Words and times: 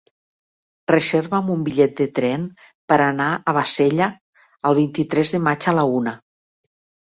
Reserva'm 0.91 1.51
un 1.55 1.65
bitllet 1.67 1.93
de 1.99 2.07
tren 2.21 2.47
per 2.93 2.99
anar 3.09 3.29
a 3.53 3.57
Bassella 3.61 4.11
el 4.73 4.81
vint-i-tres 4.83 5.37
de 5.37 5.45
maig 5.51 5.73
a 5.75 5.79
la 5.83 5.89
una. 6.03 6.19